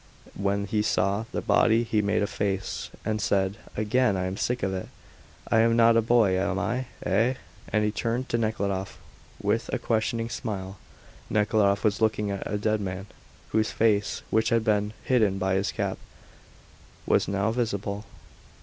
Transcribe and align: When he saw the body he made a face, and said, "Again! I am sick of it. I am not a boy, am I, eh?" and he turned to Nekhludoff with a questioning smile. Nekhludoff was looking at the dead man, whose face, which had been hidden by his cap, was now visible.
When 0.33 0.65
he 0.65 0.81
saw 0.81 1.25
the 1.31 1.43
body 1.43 1.83
he 1.83 2.01
made 2.01 2.23
a 2.23 2.25
face, 2.25 2.89
and 3.05 3.21
said, 3.21 3.57
"Again! 3.77 4.17
I 4.17 4.25
am 4.25 4.35
sick 4.35 4.63
of 4.63 4.73
it. 4.73 4.89
I 5.51 5.59
am 5.59 5.75
not 5.75 5.95
a 5.95 6.01
boy, 6.01 6.35
am 6.39 6.57
I, 6.57 6.87
eh?" 7.03 7.35
and 7.71 7.85
he 7.85 7.91
turned 7.91 8.27
to 8.29 8.39
Nekhludoff 8.39 8.97
with 9.39 9.69
a 9.71 9.77
questioning 9.77 10.27
smile. 10.27 10.79
Nekhludoff 11.29 11.83
was 11.83 12.01
looking 12.01 12.31
at 12.31 12.43
the 12.45 12.57
dead 12.57 12.81
man, 12.81 13.05
whose 13.49 13.69
face, 13.69 14.23
which 14.31 14.49
had 14.49 14.63
been 14.63 14.93
hidden 15.03 15.37
by 15.37 15.53
his 15.53 15.71
cap, 15.71 15.99
was 17.05 17.27
now 17.27 17.51
visible. 17.51 18.05